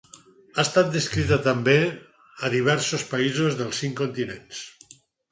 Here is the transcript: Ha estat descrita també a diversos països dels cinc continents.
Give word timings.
Ha 0.53 0.59
estat 0.67 0.87
descrita 0.93 1.37
també 1.47 1.75
a 2.47 2.51
diversos 2.53 3.03
països 3.11 3.59
dels 3.61 3.83
cinc 3.83 3.93
continents. 4.01 4.63